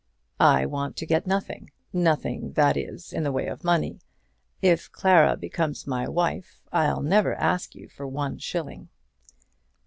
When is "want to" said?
0.65-1.05